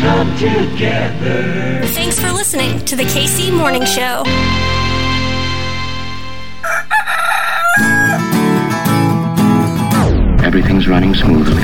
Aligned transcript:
come 0.00 0.30
together. 0.36 1.80
Thanks 1.88 2.18
for 2.20 2.30
listening 2.30 2.84
to 2.84 2.96
the 2.96 3.02
KC 3.04 3.52
Morning 3.52 3.84
Show. 3.84 4.22
Everything's 10.44 10.88
running 10.88 11.14
smoothly. 11.14 11.62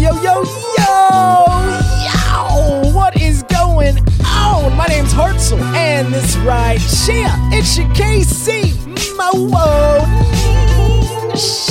Yo, 0.00 0.12
yo, 0.22 0.42
yo! 0.78 0.92
Yo! 2.06 2.92
What 2.92 3.20
is 3.20 3.42
going 3.44 3.98
on? 4.24 4.76
My 4.76 4.86
name's 4.86 5.12
Hartzell, 5.12 5.60
and 5.74 6.12
this 6.12 6.36
right 6.38 6.80
here, 6.80 7.32
it's 7.52 7.76
your 7.76 7.88
KC 7.88 8.74
Mo 9.16 9.46
Show, 11.36 11.66
baby! 11.66 11.67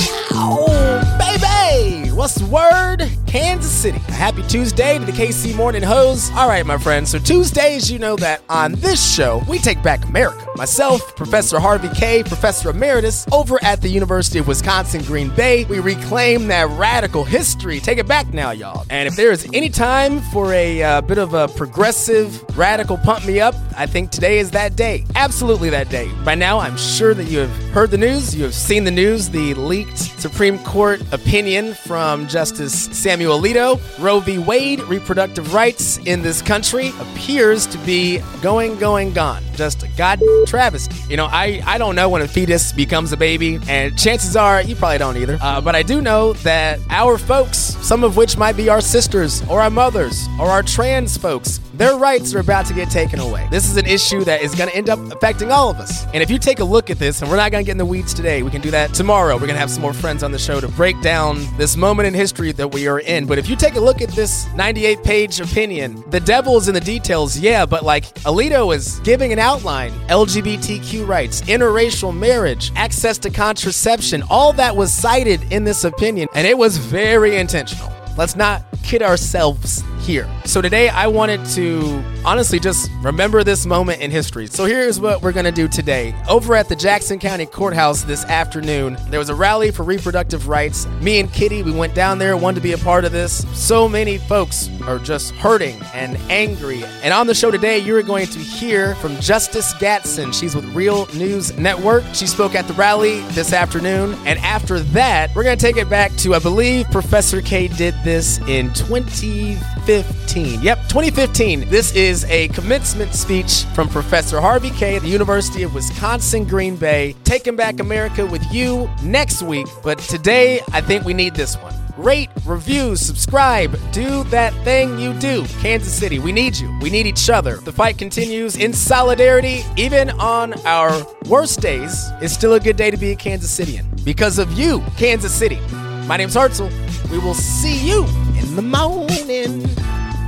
Word? 2.36 3.08
Kansas 3.26 3.70
City. 3.70 3.98
A 4.08 4.12
happy 4.12 4.42
Tuesday 4.42 4.98
to 4.98 5.04
the 5.04 5.12
KC 5.12 5.54
Morning 5.54 5.82
Hose. 5.82 6.30
All 6.32 6.48
right, 6.48 6.64
my 6.66 6.76
friends. 6.76 7.10
So 7.10 7.18
Tuesdays, 7.18 7.90
you 7.90 7.98
know 7.98 8.16
that 8.16 8.42
on 8.48 8.72
this 8.72 9.14
show, 9.14 9.42
we 9.48 9.58
take 9.58 9.82
back 9.82 10.04
America. 10.04 10.46
Myself, 10.56 11.16
Professor 11.16 11.58
Harvey 11.58 11.88
Kaye, 11.94 12.22
Professor 12.22 12.70
Emeritus, 12.70 13.26
over 13.32 13.62
at 13.62 13.80
the 13.80 13.88
University 13.88 14.38
of 14.38 14.46
Wisconsin 14.48 15.02
Green 15.04 15.30
Bay, 15.30 15.64
we 15.64 15.78
reclaim 15.78 16.48
that 16.48 16.68
radical 16.78 17.24
history. 17.24 17.80
Take 17.80 17.98
it 17.98 18.06
back 18.06 18.32
now, 18.34 18.50
y'all. 18.50 18.84
And 18.90 19.06
if 19.06 19.16
there 19.16 19.30
is 19.30 19.48
any 19.52 19.70
time 19.70 20.20
for 20.32 20.52
a 20.52 20.82
uh, 20.82 21.00
bit 21.00 21.18
of 21.18 21.34
a 21.34 21.48
progressive, 21.48 22.42
radical 22.58 22.98
pump 22.98 23.26
me 23.26 23.40
up, 23.40 23.54
I 23.76 23.86
think 23.86 24.10
today 24.10 24.38
is 24.38 24.50
that 24.50 24.76
day. 24.76 25.04
Absolutely 25.14 25.70
that 25.70 25.88
day. 25.88 26.10
By 26.24 26.34
now, 26.34 26.58
I'm 26.58 26.76
sure 26.76 27.14
that 27.14 27.24
you 27.24 27.38
have 27.38 27.67
heard 27.78 27.92
the 27.92 27.96
news, 27.96 28.34
you 28.34 28.42
have 28.42 28.54
seen 28.54 28.82
the 28.82 28.90
news, 28.90 29.28
the 29.28 29.54
leaked 29.54 29.98
Supreme 29.98 30.58
Court 30.64 31.00
opinion 31.12 31.74
from 31.74 32.26
Justice 32.26 32.72
Samuel 32.86 33.38
Alito. 33.38 33.78
Roe 34.02 34.18
v. 34.18 34.36
Wade, 34.36 34.80
reproductive 34.80 35.54
rights 35.54 35.98
in 35.98 36.20
this 36.20 36.42
country 36.42 36.88
appears 36.98 37.68
to 37.68 37.78
be 37.86 38.18
going, 38.42 38.76
going, 38.80 39.12
gone. 39.12 39.44
Just 39.54 39.84
a 39.84 39.88
god 39.96 40.20
travesty. 40.44 40.96
You 41.08 41.16
know, 41.16 41.26
I, 41.26 41.62
I 41.66 41.78
don't 41.78 41.94
know 41.94 42.08
when 42.08 42.20
a 42.20 42.26
fetus 42.26 42.72
becomes 42.72 43.12
a 43.12 43.16
baby, 43.16 43.60
and 43.68 43.96
chances 43.96 44.34
are 44.34 44.60
you 44.60 44.74
probably 44.74 44.98
don't 44.98 45.16
either. 45.16 45.38
Uh, 45.40 45.60
but 45.60 45.76
I 45.76 45.84
do 45.84 46.00
know 46.00 46.32
that 46.32 46.80
our 46.90 47.16
folks, 47.16 47.58
some 47.58 48.02
of 48.02 48.16
which 48.16 48.36
might 48.36 48.56
be 48.56 48.68
our 48.68 48.80
sisters 48.80 49.46
or 49.48 49.60
our 49.60 49.70
mothers 49.70 50.26
or 50.40 50.46
our 50.46 50.64
trans 50.64 51.16
folks, 51.16 51.60
their 51.78 51.96
rights 51.96 52.34
are 52.34 52.40
about 52.40 52.66
to 52.66 52.74
get 52.74 52.90
taken 52.90 53.20
away. 53.20 53.46
This 53.52 53.70
is 53.70 53.76
an 53.76 53.86
issue 53.86 54.24
that 54.24 54.42
is 54.42 54.52
going 54.56 54.68
to 54.68 54.76
end 54.76 54.90
up 54.90 54.98
affecting 55.12 55.52
all 55.52 55.70
of 55.70 55.76
us. 55.76 56.04
And 56.06 56.16
if 56.16 56.28
you 56.28 56.36
take 56.36 56.58
a 56.58 56.64
look 56.64 56.90
at 56.90 56.98
this, 56.98 57.22
and 57.22 57.30
we're 57.30 57.36
not 57.36 57.52
going 57.52 57.64
to 57.64 57.66
get 57.66 57.72
in 57.72 57.78
the 57.78 57.86
weeds 57.86 58.12
today, 58.12 58.42
we 58.42 58.50
can 58.50 58.60
do 58.60 58.72
that 58.72 58.92
tomorrow. 58.92 59.34
We're 59.34 59.46
going 59.46 59.52
to 59.52 59.60
have 59.60 59.70
some 59.70 59.82
more 59.82 59.92
friends 59.92 60.24
on 60.24 60.32
the 60.32 60.38
show 60.40 60.60
to 60.60 60.66
break 60.66 61.00
down 61.02 61.46
this 61.56 61.76
moment 61.76 62.08
in 62.08 62.14
history 62.14 62.50
that 62.52 62.72
we 62.72 62.88
are 62.88 62.98
in. 62.98 63.26
But 63.26 63.38
if 63.38 63.48
you 63.48 63.54
take 63.54 63.76
a 63.76 63.80
look 63.80 64.02
at 64.02 64.08
this 64.10 64.52
98 64.54 65.04
page 65.04 65.40
opinion, 65.40 66.02
the 66.10 66.18
devil 66.18 66.56
is 66.56 66.66
in 66.66 66.74
the 66.74 66.80
details, 66.80 67.38
yeah, 67.38 67.64
but 67.64 67.84
like 67.84 68.12
Alito 68.24 68.74
is 68.74 68.98
giving 69.00 69.32
an 69.32 69.38
outline 69.38 69.92
LGBTQ 70.08 71.06
rights, 71.06 71.42
interracial 71.42 72.16
marriage, 72.16 72.72
access 72.74 73.18
to 73.18 73.30
contraception, 73.30 74.24
all 74.30 74.52
that 74.54 74.74
was 74.74 74.92
cited 74.92 75.52
in 75.52 75.62
this 75.62 75.84
opinion, 75.84 76.26
and 76.34 76.44
it 76.44 76.58
was 76.58 76.76
very 76.76 77.36
intentional. 77.36 77.92
Let's 78.16 78.34
not 78.34 78.64
kid 78.82 79.02
ourselves 79.02 79.82
here. 80.00 80.28
So 80.44 80.62
today 80.62 80.88
I 80.88 81.06
wanted 81.06 81.44
to 81.50 82.02
honestly 82.24 82.58
just 82.58 82.90
remember 83.02 83.44
this 83.44 83.66
moment 83.66 84.00
in 84.00 84.10
history. 84.10 84.46
So 84.46 84.64
here's 84.64 84.98
what 84.98 85.20
we're 85.20 85.32
going 85.32 85.44
to 85.44 85.52
do 85.52 85.68
today. 85.68 86.14
Over 86.28 86.54
at 86.54 86.68
the 86.68 86.76
Jackson 86.76 87.18
County 87.18 87.44
Courthouse 87.44 88.02
this 88.02 88.24
afternoon, 88.24 88.96
there 89.10 89.18
was 89.18 89.28
a 89.28 89.34
rally 89.34 89.70
for 89.70 89.82
reproductive 89.82 90.48
rights. 90.48 90.86
Me 91.02 91.20
and 91.20 91.30
Kitty, 91.30 91.62
we 91.62 91.72
went 91.72 91.94
down 91.94 92.18
there, 92.18 92.36
wanted 92.36 92.56
to 92.56 92.60
be 92.62 92.72
a 92.72 92.78
part 92.78 93.04
of 93.04 93.12
this. 93.12 93.46
So 93.52 93.88
many 93.88 94.16
folks 94.16 94.70
are 94.86 94.98
just 94.98 95.32
hurting 95.34 95.78
and 95.92 96.16
angry. 96.30 96.82
And 97.02 97.12
on 97.12 97.26
the 97.26 97.34
show 97.34 97.50
today, 97.50 97.78
you're 97.78 98.02
going 98.02 98.26
to 98.28 98.38
hear 98.38 98.94
from 98.96 99.16
Justice 99.20 99.74
Gatson. 99.74 100.32
She's 100.32 100.54
with 100.54 100.64
Real 100.74 101.06
News 101.14 101.56
Network. 101.58 102.04
She 102.14 102.26
spoke 102.26 102.54
at 102.54 102.66
the 102.66 102.74
rally 102.74 103.20
this 103.32 103.52
afternoon. 103.52 104.16
And 104.24 104.38
after 104.38 104.80
that, 104.80 105.34
we're 105.34 105.44
going 105.44 105.58
to 105.58 105.62
take 105.62 105.76
it 105.76 105.90
back 105.90 106.14
to, 106.16 106.34
I 106.34 106.38
believe 106.38 106.90
Professor 106.90 107.42
Kaye 107.42 107.68
did 107.68 107.94
this 108.04 108.38
in 108.48 108.67
2015. 108.70 110.62
Yep, 110.62 110.78
2015. 110.88 111.68
This 111.68 111.94
is 111.94 112.24
a 112.26 112.48
commencement 112.48 113.14
speech 113.14 113.64
from 113.74 113.88
Professor 113.88 114.40
Harvey 114.40 114.70
Kaye 114.70 114.96
at 114.96 115.02
the 115.02 115.08
University 115.08 115.62
of 115.62 115.74
Wisconsin 115.74 116.44
Green 116.44 116.76
Bay, 116.76 117.14
taking 117.24 117.56
back 117.56 117.80
America 117.80 118.24
with 118.26 118.44
you 118.52 118.90
next 119.02 119.42
week. 119.42 119.66
But 119.82 119.98
today, 119.98 120.60
I 120.72 120.80
think 120.80 121.04
we 121.04 121.14
need 121.14 121.34
this 121.34 121.56
one. 121.56 121.74
Rate, 121.98 122.30
review, 122.46 122.94
subscribe, 122.94 123.76
do 123.90 124.22
that 124.24 124.54
thing 124.62 125.00
you 125.00 125.12
do. 125.14 125.44
Kansas 125.60 125.92
City, 125.92 126.20
we 126.20 126.30
need 126.30 126.56
you. 126.56 126.72
We 126.80 126.90
need 126.90 127.06
each 127.06 127.28
other. 127.28 127.56
The 127.56 127.72
fight 127.72 127.98
continues 127.98 128.56
in 128.56 128.72
solidarity. 128.72 129.64
Even 129.76 130.10
on 130.10 130.54
our 130.64 130.92
worst 131.28 131.60
days, 131.60 132.08
it's 132.20 132.32
still 132.32 132.54
a 132.54 132.60
good 132.60 132.76
day 132.76 132.92
to 132.92 132.96
be 132.96 133.10
a 133.10 133.16
Kansas 133.16 133.50
Citian. 133.58 133.84
Because 134.04 134.38
of 134.38 134.52
you, 134.52 134.80
Kansas 134.96 135.34
City. 135.34 135.58
My 136.06 136.16
name's 136.16 136.36
Hartzell. 136.36 136.70
We 137.10 137.18
will 137.18 137.34
see 137.34 137.76
you 137.86 138.06
in 138.38 138.56
the 138.56 138.62
morning. 138.62 139.62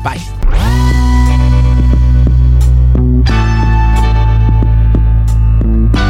Bye. 0.03 0.21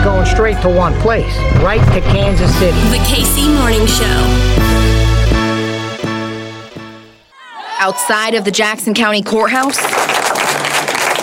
Going 0.04 0.26
straight 0.26 0.60
to 0.62 0.68
one 0.68 0.94
place, 1.00 1.36
right 1.62 1.84
to 1.94 2.00
Kansas 2.00 2.52
City. 2.58 2.78
The 2.90 3.02
KC 3.04 3.54
Morning 3.54 3.86
Show. 3.86 4.20
Outside 7.78 8.34
of 8.34 8.44
the 8.44 8.50
Jackson 8.50 8.94
County 8.94 9.22
Courthouse, 9.22 9.78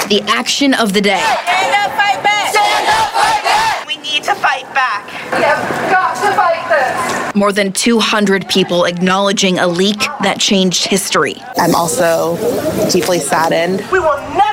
the 0.10 0.22
action 0.28 0.74
of 0.74 0.94
the 0.94 1.02
day. 1.02 1.20
Stand 1.20 1.76
up, 1.76 1.98
fight 1.98 2.24
back! 2.24 2.52
Stand 2.52 2.88
up, 2.88 3.12
fight 3.12 3.44
back! 3.44 3.88
We 3.88 3.98
need 3.98 4.24
to 4.24 4.36
fight 4.36 4.72
back. 4.74 5.06
We 5.38 5.44
have 5.44 5.92
got 5.92 6.16
to 6.16 6.36
fight 6.36 6.68
this. 6.70 7.17
More 7.38 7.54
than 7.54 7.72
200 7.72 8.50
people 8.50 8.86
acknowledging 8.86 9.60
a 9.60 9.68
leak 9.68 10.00
that 10.24 10.40
changed 10.40 10.88
history. 10.88 11.36
I'm 11.58 11.76
also 11.76 12.36
deeply 12.90 13.20
saddened. 13.20 13.82
We 13.92 14.00
will 14.00 14.18
never 14.18 14.34
be 14.34 14.40
ashamed. 14.40 14.47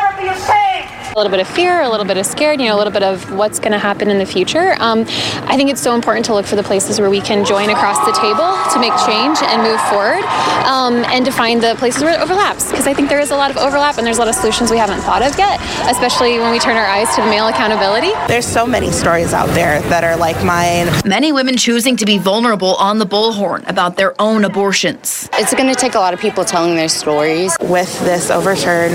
A 1.15 1.17
little 1.17 1.31
bit 1.31 1.39
of 1.39 1.47
fear, 1.47 1.83
a 1.83 1.89
little 1.89 2.05
bit 2.05 2.17
of 2.17 2.27
scared, 2.27 2.61
you 2.61 2.67
know, 2.67 2.75
a 2.75 2.79
little 2.79 2.93
bit 2.93 3.05
of 3.05 3.31
what's 3.31 3.61
going 3.61 3.71
to 3.71 3.79
happen 3.79 4.11
in 4.11 4.19
the 4.19 4.27
future. 4.27 4.75
Um, 4.81 5.03
I 5.47 5.57
think 5.57 5.71
it's 5.71 5.81
so 5.81 5.95
important 5.95 6.27
to 6.27 6.35
look 6.35 6.45
for 6.45 6.57
the 6.57 6.63
places 6.65 6.99
where 6.99 7.09
we 7.09 7.21
can 7.21 7.45
join 7.45 7.71
across 7.71 8.05
the 8.05 8.11
table 8.21 8.51
to 8.73 8.81
make 8.81 8.93
change 9.07 9.39
and 9.47 9.63
move 9.63 9.81
forward, 9.87 10.25
um, 10.67 11.05
and 11.15 11.25
to 11.25 11.31
find 11.31 11.63
the 11.63 11.77
places 11.77 12.03
where 12.03 12.15
it 12.15 12.21
overlaps. 12.21 12.69
Because 12.69 12.89
I 12.89 12.95
think 12.95 13.09
there 13.09 13.21
is 13.21 13.31
a 13.31 13.37
lot 13.37 13.53
of 13.53 13.57
overlap 13.59 13.97
and 13.97 14.05
there's 14.05 14.17
a 14.17 14.21
lot 14.23 14.29
of 14.29 14.35
solutions 14.35 14.73
we 14.73 14.77
haven't 14.77 15.03
thought 15.03 15.23
of 15.23 15.39
yet, 15.39 15.61
especially 15.89 16.41
when 16.41 16.51
we 16.51 16.59
turn 16.59 16.77
our 16.77 16.87
eyes 16.87 17.15
to 17.15 17.23
the 17.23 17.29
male 17.29 17.47
accountability. 17.47 18.11
There's 18.27 18.47
so 18.47 18.67
many 18.67 18.91
stories 18.91 19.33
out 19.33 19.49
there 19.51 19.81
that 19.83 20.03
are 20.03 20.17
like 20.17 20.43
mine. 20.45 20.89
Many 21.05 21.31
women 21.31 21.57
choosing 21.57 21.97
to 21.99 22.05
be 22.05 22.19
vulnerable 22.19 22.75
on 22.75 22.99
the 22.99 23.07
bullhorn 23.07 23.69
about 23.69 23.97
their 23.97 24.21
own 24.21 24.45
abortions. 24.45 25.29
It's 25.35 25.55
going 25.55 25.69
to 25.73 25.77
take 25.77 25.95
a 25.95 26.01
lot 26.01 26.13
of 26.13 26.19
people 26.19 26.45
telling 26.45 26.75
their 26.75 26.89
stories. 26.89 27.57
With 27.61 28.01
this 28.01 28.31
overturn, 28.31 28.91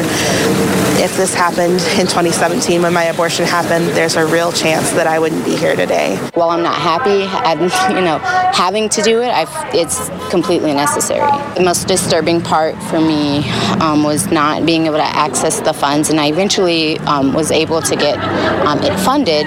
if 0.99 1.15
this 1.15 1.33
happened 1.33 1.79
in 1.97 2.08
2017 2.09 2.81
when 2.81 2.91
my 2.91 3.03
abortion 3.03 3.45
happened, 3.45 3.85
there's 3.95 4.15
a 4.15 4.25
real 4.25 4.51
chance 4.51 4.89
that 4.91 5.05
I 5.05 5.19
wouldn't 5.19 5.45
be 5.45 5.55
here 5.55 5.75
today. 5.75 6.17
While 6.33 6.49
I'm 6.49 6.63
not 6.63 6.75
happy, 6.75 7.21
and 7.45 7.61
you 7.95 8.03
know, 8.03 8.17
having 8.51 8.89
to 8.89 9.01
do 9.03 9.21
it, 9.21 9.29
I've, 9.29 9.49
it's 9.75 10.09
completely 10.31 10.73
necessary. 10.73 11.29
The 11.55 11.63
most 11.63 11.87
disturbing 11.87 12.41
part 12.41 12.75
for 12.83 12.99
me 12.99 13.49
um, 13.79 14.03
was 14.03 14.31
not 14.31 14.65
being 14.65 14.87
able 14.87 14.97
to 14.97 15.03
access 15.03 15.59
the 15.59 15.73
funds, 15.73 16.09
and 16.09 16.19
I 16.19 16.27
eventually 16.27 16.97
um, 16.99 17.33
was 17.33 17.51
able 17.51 17.81
to 17.83 17.95
get 17.95 18.17
um, 18.65 18.79
it 18.79 18.97
funded, 19.01 19.45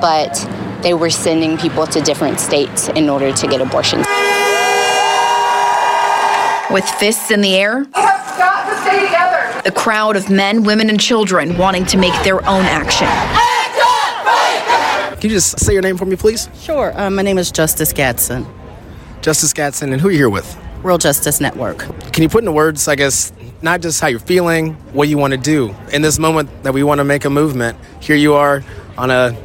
but 0.00 0.34
they 0.82 0.94
were 0.94 1.10
sending 1.10 1.58
people 1.58 1.86
to 1.86 2.00
different 2.00 2.40
states 2.40 2.88
in 2.88 3.08
order 3.08 3.32
to 3.32 3.46
get 3.46 3.60
abortions. 3.60 4.06
With 6.70 6.88
fists 6.98 7.30
in 7.30 7.40
the 7.40 7.56
air, 7.56 7.86
We 7.94 8.02
have 8.02 8.19
got 8.40 8.68
to 8.70 8.74
stay 8.80 9.04
together. 9.04 9.60
the 9.62 9.70
crowd 9.72 10.16
of 10.16 10.30
men, 10.30 10.62
women, 10.64 10.88
and 10.88 10.98
children 10.98 11.56
wanting 11.58 11.84
to 11.86 11.98
make 11.98 12.14
their 12.24 12.40
own 12.48 12.64
action. 12.64 13.06
Can 15.20 15.28
you 15.28 15.36
just 15.36 15.60
say 15.60 15.74
your 15.74 15.82
name 15.82 15.98
for 15.98 16.06
me, 16.06 16.16
please? 16.16 16.48
Sure. 16.58 16.98
Uh, 16.98 17.10
my 17.10 17.20
name 17.20 17.36
is 17.36 17.50
Justice 17.52 17.92
Gatson, 17.92 18.46
Justice 19.20 19.52
Gatson, 19.52 19.92
and 19.92 20.00
who 20.00 20.08
are 20.08 20.10
you 20.10 20.16
here 20.16 20.30
with? 20.30 20.58
Reale 20.82 20.96
Justice 20.96 21.42
Network. 21.42 21.80
Can 22.14 22.22
you 22.22 22.30
put 22.30 22.38
into 22.38 22.52
words, 22.52 22.88
I 22.88 22.94
guess, 22.94 23.30
not 23.60 23.82
just 23.82 24.00
how 24.00 24.06
you're 24.06 24.18
feeling, 24.18 24.72
what 24.94 25.08
you 25.08 25.18
want 25.18 25.32
to 25.32 25.38
do 25.38 25.74
in 25.92 26.00
this 26.00 26.18
moment 26.18 26.48
that 26.62 26.72
we 26.72 26.82
want 26.82 27.00
to 27.00 27.04
make 27.04 27.26
a 27.26 27.30
movement? 27.30 27.76
Here 28.00 28.16
you 28.16 28.32
are 28.32 28.64
on 28.96 29.10
a 29.10 29.36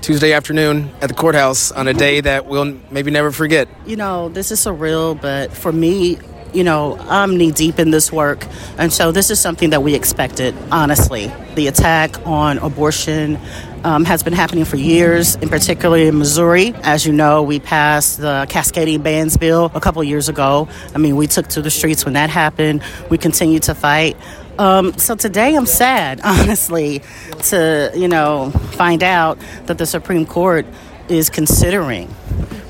Tuesday 0.00 0.32
afternoon 0.32 0.88
at 1.00 1.08
the 1.08 1.14
courthouse 1.14 1.72
on 1.72 1.88
a 1.88 1.92
day 1.92 2.20
that 2.20 2.46
we'll 2.46 2.76
maybe 2.92 3.10
never 3.10 3.32
forget. 3.32 3.66
You 3.84 3.96
know, 3.96 4.28
this 4.28 4.52
is 4.52 4.60
surreal, 4.60 5.20
but 5.20 5.50
for 5.52 5.72
me, 5.72 6.18
you 6.56 6.64
know, 6.64 6.96
I'm 6.98 7.36
knee 7.36 7.52
deep 7.52 7.78
in 7.78 7.90
this 7.90 8.10
work. 8.10 8.46
And 8.78 8.90
so 8.90 9.12
this 9.12 9.30
is 9.30 9.38
something 9.38 9.70
that 9.70 9.82
we 9.82 9.94
expected, 9.94 10.56
honestly. 10.72 11.30
The 11.54 11.66
attack 11.66 12.26
on 12.26 12.56
abortion 12.58 13.38
um, 13.84 14.06
has 14.06 14.22
been 14.22 14.32
happening 14.32 14.64
for 14.64 14.76
years, 14.76 15.36
in 15.36 15.50
particular 15.50 15.98
in 15.98 16.18
Missouri. 16.18 16.74
As 16.82 17.04
you 17.06 17.12
know, 17.12 17.42
we 17.42 17.60
passed 17.60 18.18
the 18.18 18.46
cascading 18.48 19.02
bans 19.02 19.36
bill 19.36 19.70
a 19.74 19.80
couple 19.80 20.02
years 20.02 20.30
ago. 20.30 20.66
I 20.94 20.98
mean, 20.98 21.16
we 21.16 21.26
took 21.26 21.46
to 21.48 21.62
the 21.62 21.70
streets 21.70 22.06
when 22.06 22.14
that 22.14 22.30
happened. 22.30 22.82
We 23.10 23.18
continue 23.18 23.60
to 23.60 23.74
fight. 23.74 24.16
Um, 24.58 24.96
so 24.96 25.14
today 25.14 25.54
I'm 25.54 25.66
sad, 25.66 26.20
honestly, 26.24 27.02
to 27.50 27.92
you 27.94 28.08
know 28.08 28.50
find 28.72 29.02
out 29.02 29.38
that 29.66 29.76
the 29.76 29.84
Supreme 29.84 30.24
Court 30.24 30.66
is 31.08 31.28
considering 31.28 32.12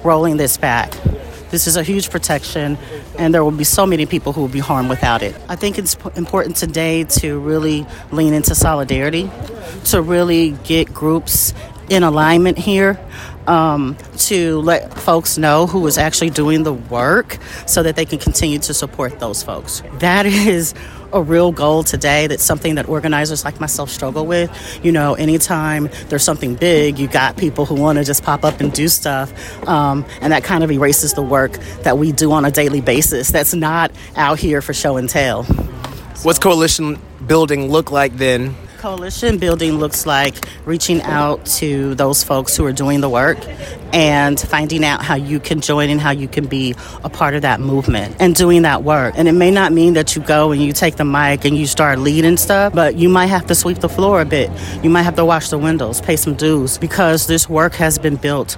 rolling 0.03 0.37
this 0.37 0.57
back. 0.57 0.93
This 1.51 1.67
is 1.67 1.77
a 1.77 1.83
huge 1.83 2.11
protection, 2.11 2.77
and 3.19 3.33
there 3.33 3.45
will 3.45 3.51
be 3.51 3.65
so 3.65 3.87
many 3.87 4.07
people 4.07 4.33
who 4.33 4.41
will 4.41 4.49
be 4.49 4.59
harmed 4.59 4.89
without 4.89 5.23
it. 5.23 5.35
I 5.49 5.57
think 5.57 5.79
it's 5.79 5.97
important 6.17 6.57
today 6.57 7.05
to 7.05 7.39
really 7.39 7.87
lean 8.11 8.35
into 8.35 8.55
solidarity, 8.55 9.31
to 9.87 10.03
really 10.03 10.51
get 10.65 10.93
groups 10.93 11.55
in 11.89 12.03
alignment 12.03 12.59
here. 12.59 12.99
Um, 13.47 13.97
to 14.17 14.59
let 14.59 14.93
folks 14.93 15.39
know 15.39 15.69
who 15.69 15.87
is 15.87 15.99
actually 15.99 16.31
doing 16.31 16.65
the 16.65 16.73
work 16.73 17.39
so 17.65 17.85
that 17.85 17.95
they 17.95 18.05
can 18.05 18.19
continue 18.19 18.59
to 18.59 18.75
support 18.75 19.21
those 19.21 19.45
folks. 19.45 19.85
That 20.01 20.27
is 20.27 20.75
a 21.13 21.23
real 21.23 21.53
goal 21.53 21.83
today. 21.83 22.27
That's 22.27 22.43
something 22.43 22.75
that 22.77 22.89
organizers 22.89 23.45
like 23.45 23.61
myself 23.61 23.91
struggle 23.91 24.27
with. 24.27 24.51
You 24.85 24.93
know, 24.93 25.15
anytime 25.15 25.89
there's 26.09 26.25
something 26.25 26.55
big, 26.55 26.99
you 26.99 27.09
got 27.09 27.37
people 27.37 27.67
who 27.67 27.75
want 27.75 27.99
to 27.99 28.05
just 28.05 28.23
pop 28.23 28.45
up 28.45 28.61
and 28.61 28.73
do 28.73 28.89
stuff. 28.89 29.33
Um, 29.67 30.05
and 30.21 30.33
that 30.33 30.45
kind 30.45 30.65
of 30.65 30.71
erases 30.71 31.15
the 31.15 31.23
work 31.23 31.53
that 31.83 31.99
we 31.99 32.13
do 32.13 32.33
on 32.33 32.45
a 32.45 32.51
daily 32.51 32.81
basis 32.81 33.31
that's 33.31 33.55
not 33.55 33.91
out 34.17 34.39
here 34.39 34.63
for 34.63 34.73
show 34.73 34.97
and 34.97 35.09
tell. 35.09 35.45
What's 36.23 36.39
coalition 36.39 36.99
building 37.27 37.69
look 37.69 37.91
like 37.91 38.17
then 38.17 38.55
Coalition 38.79 39.39
building 39.39 39.79
looks 39.79 40.07
like 40.07 40.47
reaching 40.65 41.03
out 41.03 41.45
to 41.47 41.95
those 41.95 42.23
folks 42.23 42.57
who 42.57 42.65
are 42.67 42.73
doing 42.73 43.01
the 43.01 43.09
work 43.09 43.39
and 43.93 44.39
finding 44.39 44.85
out 44.85 45.03
how 45.03 45.15
you 45.15 45.41
can 45.41 45.61
join 45.61 45.91
and 45.91 46.01
how 46.01 46.11
you 46.11 46.29
can 46.29 46.47
be 46.47 46.75
a 47.05 47.09
part 47.09 47.35
of 47.35 47.43
that 47.43 47.61
movement 47.61 48.17
and 48.21 48.35
doing 48.35 48.63
that 48.63 48.83
work. 48.83 49.15
And 49.17 49.29
it 49.29 49.33
may 49.33 49.51
not 49.51 49.73
mean 49.73 49.95
that 49.95 50.17
you 50.17 50.23
go 50.23 50.53
and 50.53 50.63
you 50.63 50.73
take 50.73 50.97
the 50.97 51.05
mic 51.05 51.45
and 51.45 51.57
you 51.57 51.67
start 51.67 51.99
leading 51.99 52.37
stuff, 52.37 52.73
but 52.73 52.97
you 52.97 53.09
might 53.09 53.27
have 53.27 53.47
to 53.47 53.55
sweep 53.55 53.79
the 53.79 53.89
floor 53.89 54.21
a 54.21 54.25
bit. 54.25 54.51
You 54.83 54.91
might 54.91 55.03
have 55.03 55.17
to 55.17 55.25
wash 55.25 55.51
the 55.51 55.59
windows, 55.59 56.01
pay 56.01 56.17
some 56.17 56.35
dues 56.35 56.79
because 56.79 57.27
this 57.27 57.49
work 57.49 57.75
has 57.75 57.99
been 57.99 58.17
built 58.17 58.57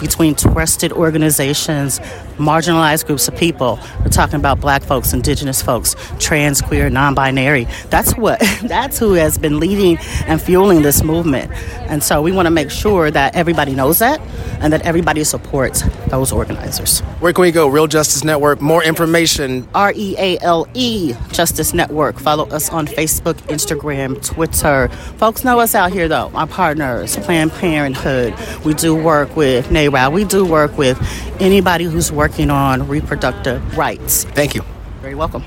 between 0.00 0.34
trusted 0.34 0.92
organizations, 0.92 2.00
marginalized 2.36 3.06
groups 3.06 3.28
of 3.28 3.36
people. 3.36 3.78
We're 4.00 4.08
talking 4.08 4.36
about 4.36 4.60
black 4.60 4.82
folks, 4.82 5.12
indigenous 5.12 5.62
folks, 5.62 5.94
trans, 6.18 6.60
queer, 6.60 6.90
non-binary. 6.90 7.66
That's 7.90 8.16
what 8.16 8.40
that's 8.64 8.98
who 8.98 9.12
has 9.12 9.38
been 9.38 9.60
leading 9.60 9.98
and 10.26 10.40
fueling 10.40 10.82
this 10.82 11.02
movement. 11.02 11.50
And 11.88 12.02
so 12.02 12.22
we 12.22 12.32
want 12.32 12.46
to 12.46 12.50
make 12.50 12.70
sure 12.70 13.10
that 13.10 13.34
everybody 13.34 13.74
knows 13.74 13.98
that 14.00 14.20
and 14.64 14.72
that 14.72 14.80
everybody 14.82 15.22
supports 15.22 15.82
those 16.08 16.32
organizers. 16.32 17.00
Where 17.20 17.34
can 17.34 17.42
we 17.42 17.52
go? 17.52 17.68
Reale 17.68 17.86
Justice 17.86 18.24
Network, 18.24 18.62
more 18.62 18.82
information. 18.82 19.68
R 19.74 19.92
E 19.94 20.16
A 20.18 20.38
L 20.40 20.66
E 20.72 21.14
Justice 21.32 21.74
Network. 21.74 22.18
Follow 22.18 22.48
us 22.48 22.70
on 22.70 22.86
Facebook, 22.86 23.34
Instagram, 23.48 24.24
Twitter. 24.24 24.88
Folks 25.18 25.44
know 25.44 25.60
us 25.60 25.74
out 25.74 25.92
here 25.92 26.08
though. 26.08 26.30
Our 26.34 26.46
partners, 26.46 27.16
Planned 27.18 27.52
Parenthood. 27.52 28.34
We 28.64 28.72
do 28.72 28.94
work 28.96 29.36
with 29.36 29.66
NARAL. 29.68 30.12
We 30.14 30.24
do 30.24 30.46
work 30.46 30.78
with 30.78 30.98
anybody 31.40 31.84
who's 31.84 32.10
working 32.10 32.50
on 32.50 32.88
reproductive 32.88 33.76
rights. 33.76 34.24
Thank 34.24 34.54
you. 34.54 34.62
Very 35.02 35.14
welcome. 35.14 35.44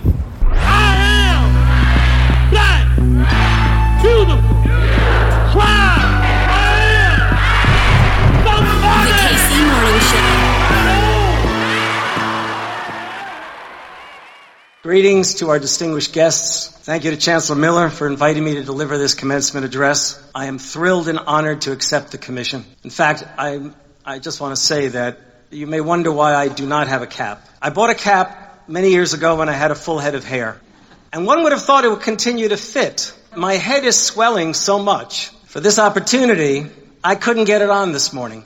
Greetings 14.87 15.33
to 15.33 15.49
our 15.49 15.59
distinguished 15.59 16.13
guests. 16.13 16.69
Thank 16.69 17.03
you 17.03 17.11
to 17.11 17.17
Chancellor 17.17 17.57
Miller 17.57 17.89
for 17.89 18.07
inviting 18.07 18.41
me 18.41 18.55
to 18.55 18.63
deliver 18.63 18.97
this 18.97 19.15
commencement 19.15 19.65
address. 19.65 20.17
I 20.33 20.45
am 20.45 20.59
thrilled 20.59 21.09
and 21.09 21.19
honored 21.19 21.59
to 21.63 21.73
accept 21.73 22.13
the 22.13 22.17
commission. 22.17 22.63
In 22.85 22.89
fact, 22.89 23.21
I, 23.37 23.71
I 24.05 24.19
just 24.19 24.39
want 24.39 24.55
to 24.55 24.61
say 24.61 24.87
that 24.87 25.19
you 25.51 25.67
may 25.67 25.81
wonder 25.81 26.09
why 26.09 26.35
I 26.35 26.47
do 26.47 26.65
not 26.65 26.87
have 26.87 27.01
a 27.01 27.05
cap. 27.05 27.45
I 27.61 27.69
bought 27.69 27.89
a 27.89 27.95
cap 27.95 28.63
many 28.69 28.91
years 28.91 29.13
ago 29.13 29.35
when 29.35 29.49
I 29.49 29.51
had 29.51 29.71
a 29.71 29.75
full 29.75 29.99
head 29.99 30.15
of 30.15 30.23
hair. 30.23 30.57
And 31.11 31.25
one 31.25 31.43
would 31.43 31.51
have 31.51 31.63
thought 31.63 31.83
it 31.83 31.89
would 31.89 31.99
continue 31.99 32.47
to 32.47 32.55
fit. 32.55 33.13
My 33.35 33.55
head 33.55 33.83
is 33.83 34.01
swelling 34.01 34.53
so 34.53 34.79
much. 34.79 35.31
For 35.47 35.59
this 35.59 35.79
opportunity, 35.79 36.65
I 37.03 37.15
couldn't 37.15 37.43
get 37.43 37.61
it 37.61 37.69
on 37.69 37.91
this 37.91 38.13
morning. 38.13 38.45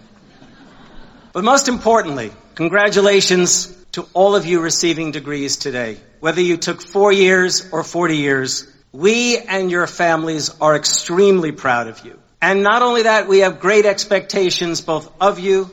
But 1.34 1.44
most 1.44 1.68
importantly, 1.68 2.32
congratulations 2.56 3.78
to 3.94 4.08
all 4.14 4.36
of 4.36 4.46
you 4.46 4.62
receiving 4.62 5.12
degrees 5.12 5.58
today. 5.58 5.98
Whether 6.20 6.42
you 6.42 6.58
took 6.58 6.82
four 6.82 7.12
years 7.12 7.70
or 7.72 7.84
40 7.84 8.18
years, 8.18 8.72
we 8.92 9.38
and 9.38 9.70
your 9.70 9.88
families 9.88 10.50
are 10.62 10.76
extremely 10.76 11.52
proud 11.52 11.88
of 11.88 12.06
you. 12.06 12.20
And 12.42 12.64
not 12.64 12.82
only 12.82 13.04
that, 13.04 13.28
we 13.28 13.40
have 13.40 13.60
great 13.60 13.86
expectations 13.86 14.82
both 14.82 15.12
of 15.22 15.40
you 15.40 15.70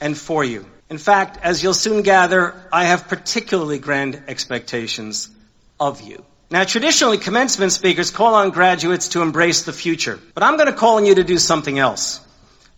and 0.00 0.16
for 0.16 0.44
you. 0.44 0.64
In 0.88 0.98
fact, 0.98 1.38
as 1.42 1.62
you'll 1.62 1.74
soon 1.74 2.02
gather, 2.02 2.54
I 2.72 2.84
have 2.84 3.08
particularly 3.08 3.78
grand 3.78 4.22
expectations 4.28 5.28
of 5.80 6.00
you. 6.00 6.24
Now, 6.48 6.62
traditionally, 6.62 7.18
commencement 7.18 7.72
speakers 7.72 8.12
call 8.12 8.34
on 8.34 8.50
graduates 8.50 9.08
to 9.08 9.22
embrace 9.22 9.64
the 9.64 9.72
future, 9.72 10.20
but 10.34 10.44
I'm 10.44 10.56
going 10.56 10.68
to 10.68 10.72
call 10.72 10.96
on 10.96 11.04
you 11.04 11.16
to 11.16 11.24
do 11.24 11.38
something 11.38 11.76
else. 11.76 12.20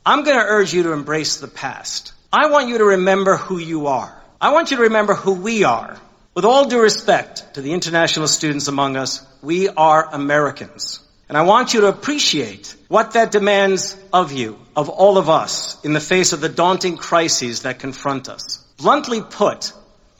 I'm 0.06 0.24
going 0.24 0.38
to 0.38 0.44
urge 0.44 0.72
you 0.72 0.84
to 0.84 0.92
embrace 0.92 1.36
the 1.36 1.48
past. 1.48 2.12
I 2.32 2.48
want 2.48 2.68
you 2.68 2.78
to 2.78 2.84
remember 2.84 3.36
who 3.36 3.58
you 3.58 3.88
are. 3.88 4.17
I 4.40 4.52
want 4.52 4.70
you 4.70 4.76
to 4.76 4.84
remember 4.84 5.14
who 5.14 5.32
we 5.32 5.64
are. 5.64 5.96
With 6.32 6.44
all 6.44 6.68
due 6.68 6.80
respect 6.80 7.54
to 7.54 7.60
the 7.60 7.72
international 7.72 8.28
students 8.28 8.68
among 8.68 8.96
us, 8.96 9.26
we 9.42 9.68
are 9.68 10.08
Americans. 10.12 11.00
And 11.28 11.36
I 11.36 11.42
want 11.42 11.74
you 11.74 11.80
to 11.80 11.88
appreciate 11.88 12.76
what 12.86 13.14
that 13.14 13.32
demands 13.32 13.96
of 14.12 14.30
you, 14.30 14.56
of 14.76 14.88
all 14.88 15.18
of 15.18 15.28
us, 15.28 15.84
in 15.84 15.92
the 15.92 16.00
face 16.00 16.32
of 16.32 16.40
the 16.40 16.48
daunting 16.48 16.96
crises 16.96 17.62
that 17.62 17.80
confront 17.80 18.28
us. 18.28 18.64
Bluntly 18.76 19.22
put, 19.22 19.72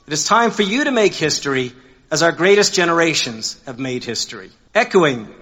it 0.05 0.11
is 0.11 0.25
time 0.25 0.51
for 0.51 0.63
you 0.63 0.83
to 0.83 0.91
make 0.91 1.13
history 1.13 1.71
as 2.11 2.21
our 2.21 2.33
greatest 2.33 2.73
generations 2.73 3.57
have 3.65 3.79
made 3.79 4.03
history. 4.03 4.51
Echoing 4.75 5.33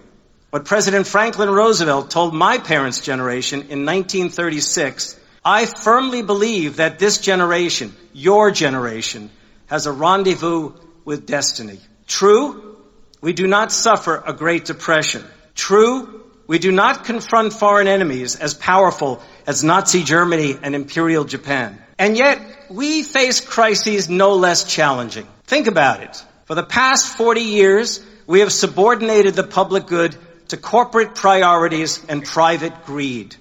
what 0.52 0.66
President 0.66 1.08
Franklin 1.08 1.50
Roosevelt 1.50 2.12
told 2.12 2.36
my 2.36 2.60
parents' 2.60 3.02
generation 3.02 3.62
in 3.62 3.86
1936, 3.86 5.20
I 5.50 5.66
firmly 5.66 6.24
believe 6.24 6.76
that 6.76 7.00
this 7.00 7.20
generation, 7.20 7.96
your 8.12 8.52
generation, 8.52 9.30
has 9.68 9.86
a 9.86 9.94
rendezvous 9.94 10.74
with 11.06 11.26
destiny. 11.26 11.80
True, 12.06 12.76
we 13.22 13.32
do 13.32 13.48
not 13.48 13.72
suffer 13.72 14.22
a 14.26 14.34
Great 14.34 14.66
Depression. 14.66 15.24
True, 15.56 16.26
we 16.48 16.60
do 16.60 16.74
not 16.74 17.06
confront 17.06 17.54
foreign 17.54 17.88
enemies 17.88 18.36
as 18.36 18.56
powerful 18.56 19.24
as 19.46 19.64
Nazi 19.64 20.04
Germany 20.04 20.58
and 20.62 20.76
Imperial 20.76 21.24
Japan. 21.24 21.82
And 21.98 22.18
yet, 22.18 22.42
we 22.70 23.04
face 23.04 23.40
crises 23.40 24.10
no 24.10 24.36
less 24.36 24.66
challenging. 24.66 25.30
Think 25.46 25.68
about 25.68 26.04
it. 26.04 26.22
For 26.44 26.56
the 26.56 26.64
past 26.64 27.16
40 27.16 27.40
years, 27.40 28.02
we 28.28 28.42
have 28.42 28.52
subordinated 28.52 29.36
the 29.36 29.48
public 29.48 29.88
good 29.88 30.14
to 30.50 30.58
corporate 30.58 31.16
priorities 31.16 32.04
and 32.10 32.26
private 32.26 32.84
greed. 32.84 33.38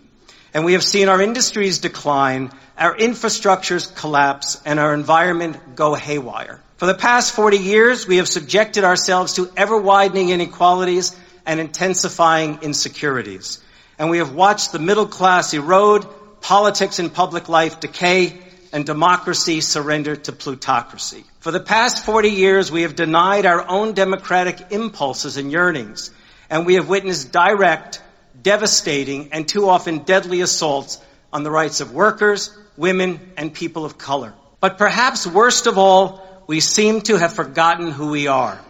And 0.57 0.65
we 0.65 0.73
have 0.73 0.83
seen 0.83 1.11
our 1.11 1.21
industries 1.21 1.81
decline, 1.81 2.51
our 2.79 2.97
infrastructures 2.97 3.95
collapse, 3.95 4.59
and 4.65 4.81
our 4.81 4.95
environment 4.95 5.77
go 5.77 5.93
haywire. 5.93 6.63
For 6.79 6.87
the 6.87 6.95
past 6.95 7.35
40 7.35 7.59
years, 7.59 8.07
we 8.07 8.17
have 8.17 8.27
subjected 8.27 8.83
ourselves 8.83 9.35
to 9.35 9.51
ever 9.55 9.77
widening 9.77 10.31
inequalities 10.31 11.15
and 11.45 11.61
intensifying 11.61 12.61
insecurities. 12.63 13.63
And 13.99 14.09
we 14.09 14.17
have 14.17 14.33
watched 14.33 14.73
the 14.73 14.79
middle 14.79 15.05
class 15.05 15.53
erode, 15.53 16.07
politics 16.41 17.01
and 17.01 17.13
public 17.13 17.51
life 17.51 17.79
decay, 17.79 18.41
and 18.73 18.87
democracy 18.87 19.61
surrender 19.61 20.17
to 20.17 20.33
plutocracy. 20.33 21.25
For 21.41 21.51
the 21.51 21.61
past 21.61 22.03
40 22.07 22.31
years, 22.31 22.73
we 22.73 22.81
have 22.81 22.97
denied 22.97 23.45
our 23.45 23.69
own 23.69 23.93
democratic 23.93 24.73
impulses 24.73 25.37
and 25.37 25.53
yearnings, 25.53 26.13
and 26.49 26.65
we 26.65 26.77
have 26.77 26.89
witnessed 26.89 27.31
direct, 27.31 28.01
devastating, 28.47 29.31
and 29.33 29.49
too 29.49 29.69
often 29.69 29.99
deadly 29.99 30.41
assaults 30.41 31.01
on 31.33 31.43
the 31.43 31.51
rights 31.51 31.81
of 31.81 31.93
workers, 31.93 32.57
women, 32.77 33.33
and 33.37 33.53
people 33.53 33.85
of 33.85 33.99
color. 33.99 34.33
But 34.61 34.79
perhaps 34.79 35.27
worst 35.27 35.67
of 35.67 35.79
all, 35.79 36.23
we 36.47 36.61
seem 36.61 37.01
to 37.03 37.17
have 37.17 37.33
forgotten 37.33 37.91
who 37.91 38.13
we 38.13 38.29
are. 38.29 38.61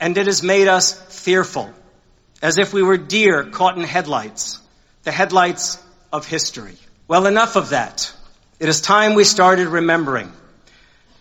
And 0.00 0.16
it 0.16 0.24
has 0.24 0.42
made 0.42 0.68
us 0.68 0.94
fearful, 1.22 1.70
as 2.40 2.56
if 2.56 2.72
we 2.72 2.82
were 2.82 2.96
deer 2.96 3.44
caught 3.44 3.76
in 3.76 3.84
headlights, 3.84 4.58
the 5.02 5.12
headlights 5.12 5.78
of 6.10 6.26
history. 6.26 6.76
Well, 7.06 7.26
enough 7.26 7.56
of 7.56 7.68
that. 7.70 8.10
It 8.58 8.70
is 8.70 8.80
time 8.80 9.12
we 9.12 9.24
started 9.24 9.68
remembering. 9.68 10.32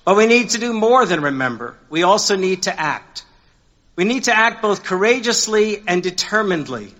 But 0.05 0.15
we 0.15 0.25
need 0.25 0.51
to 0.51 0.57
do 0.57 0.71
more 0.71 1.05
than 1.05 1.19
remember. 1.21 1.75
We 1.89 2.03
also 2.03 2.37
need 2.37 2.63
to 2.63 2.79
act. 2.79 3.25
We 3.97 4.05
need 4.05 4.23
to 4.23 4.33
act 4.33 4.61
both 4.61 4.85
courageously 4.85 5.83
and 5.85 6.01
determinedly. 6.01 6.93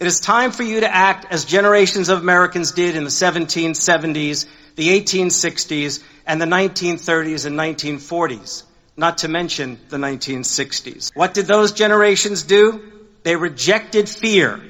It 0.00 0.08
is 0.08 0.18
time 0.18 0.50
for 0.50 0.64
you 0.64 0.80
to 0.80 0.92
act 0.92 1.26
as 1.30 1.44
generations 1.44 2.08
of 2.08 2.18
Americans 2.18 2.72
did 2.72 2.96
in 2.96 3.04
the 3.04 3.10
1770s, 3.10 4.46
the 4.74 4.88
1860s, 5.00 6.02
and 6.26 6.40
the 6.40 6.46
1930s 6.46 7.46
and 7.46 7.56
1940s, 7.56 8.64
not 8.96 9.18
to 9.18 9.28
mention 9.28 9.78
the 9.90 9.96
1960s. 9.96 11.12
What 11.14 11.32
did 11.32 11.46
those 11.46 11.72
generations 11.72 12.42
do? 12.42 12.92
They 13.22 13.36
rejected 13.36 14.08
fear. 14.08 14.60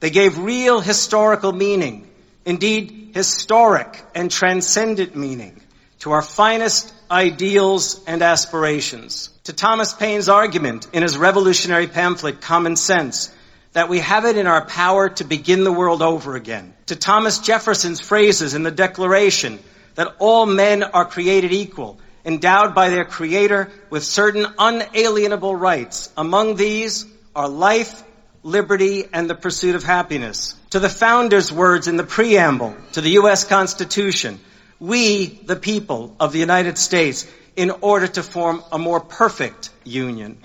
They 0.00 0.10
gave 0.10 0.38
real 0.38 0.80
historical 0.80 1.52
meaning, 1.52 2.06
indeed, 2.44 3.12
historic 3.14 4.02
and 4.14 4.30
transcendent 4.30 5.16
meaning 5.16 5.62
to 6.00 6.12
our 6.12 6.20
finest 6.20 6.92
ideals 7.10 8.04
and 8.06 8.20
aspirations. 8.20 9.30
To 9.44 9.54
Thomas 9.54 9.94
Paine's 9.94 10.28
argument 10.28 10.88
in 10.92 11.02
his 11.02 11.16
revolutionary 11.16 11.86
pamphlet, 11.86 12.42
Common 12.42 12.76
Sense, 12.76 13.32
that 13.74 13.88
we 13.88 13.98
have 13.98 14.24
it 14.24 14.36
in 14.36 14.46
our 14.46 14.64
power 14.64 15.08
to 15.08 15.24
begin 15.24 15.64
the 15.64 15.72
world 15.72 16.00
over 16.00 16.36
again. 16.36 16.72
To 16.86 16.96
Thomas 16.96 17.40
Jefferson's 17.40 18.00
phrases 18.00 18.54
in 18.54 18.62
the 18.62 18.70
Declaration 18.70 19.58
that 19.96 20.14
all 20.18 20.46
men 20.46 20.82
are 20.82 21.04
created 21.04 21.52
equal, 21.52 21.98
endowed 22.24 22.74
by 22.74 22.88
their 22.88 23.04
Creator 23.04 23.70
with 23.90 24.04
certain 24.04 24.46
unalienable 24.58 25.54
rights. 25.54 26.10
Among 26.16 26.54
these 26.54 27.04
are 27.34 27.48
life, 27.48 28.04
liberty, 28.44 29.04
and 29.12 29.28
the 29.28 29.34
pursuit 29.34 29.74
of 29.74 29.82
happiness. 29.82 30.54
To 30.70 30.78
the 30.78 30.88
founder's 30.88 31.52
words 31.52 31.88
in 31.88 31.96
the 31.96 32.04
preamble 32.04 32.74
to 32.92 33.00
the 33.00 33.10
U.S. 33.10 33.42
Constitution, 33.42 34.38
we, 34.78 35.26
the 35.26 35.56
people 35.56 36.14
of 36.20 36.32
the 36.32 36.38
United 36.38 36.78
States, 36.78 37.26
in 37.56 37.70
order 37.70 38.06
to 38.06 38.22
form 38.22 38.62
a 38.70 38.78
more 38.78 39.00
perfect 39.00 39.70
union 39.84 40.38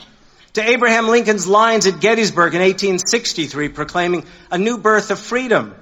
to 0.59 0.69
Abraham 0.69 1.07
Lincoln's 1.07 1.47
lines 1.47 1.87
at 1.87 2.01
Gettysburg 2.01 2.53
in 2.53 2.59
1863 2.59 3.69
proclaiming 3.69 4.25
a 4.51 4.57
new 4.57 4.77
birth 4.77 5.09
of 5.09 5.17
freedom 5.17 5.73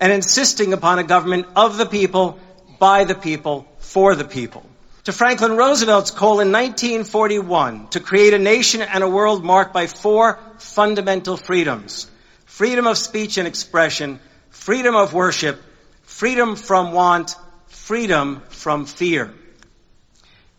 and 0.00 0.12
insisting 0.12 0.74
upon 0.74 0.98
a 0.98 1.02
government 1.04 1.46
of 1.56 1.78
the 1.78 1.86
people, 1.86 2.38
by 2.78 3.04
the 3.04 3.14
people, 3.14 3.66
for 3.78 4.14
the 4.14 4.24
people. 4.24 4.66
To 5.04 5.12
Franklin 5.12 5.56
Roosevelt's 5.56 6.10
call 6.10 6.40
in 6.40 6.52
1941 6.52 7.88
to 7.88 8.00
create 8.00 8.34
a 8.34 8.38
nation 8.38 8.82
and 8.82 9.02
a 9.02 9.08
world 9.08 9.42
marked 9.42 9.72
by 9.72 9.86
four 9.86 10.38
fundamental 10.58 11.38
freedoms. 11.38 12.06
Freedom 12.44 12.86
of 12.86 12.98
speech 12.98 13.38
and 13.38 13.48
expression, 13.48 14.20
freedom 14.50 14.94
of 14.94 15.14
worship, 15.14 15.58
freedom 16.02 16.54
from 16.54 16.92
want, 16.92 17.34
freedom 17.68 18.42
from 18.50 18.84
fear 18.84 19.32